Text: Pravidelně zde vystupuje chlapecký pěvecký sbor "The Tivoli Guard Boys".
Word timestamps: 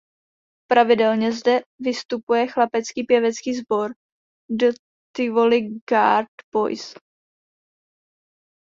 Pravidelně 0.71 1.31
zde 1.31 1.59
vystupuje 1.79 2.47
chlapecký 2.47 3.03
pěvecký 3.03 3.53
sbor 3.53 3.91
"The 4.57 4.65
Tivoli 5.17 5.61
Guard 5.61 6.29
Boys". 6.53 6.95